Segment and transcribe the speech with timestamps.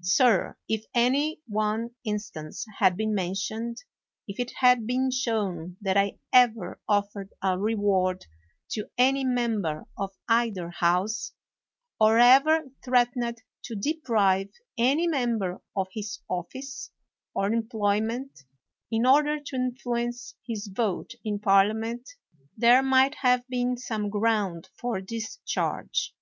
[0.00, 3.76] Sir, if any one instance had been mentioned,
[4.26, 8.24] if it had been shown that I ever offered a reward
[8.70, 11.32] to any member of either House,
[12.00, 16.90] or ever threatened to deprive any member of his office
[17.34, 18.44] or employ ment,
[18.90, 22.08] in order to influence his vote in Parliament,
[22.56, 26.12] there might have been some ground for this ?harge.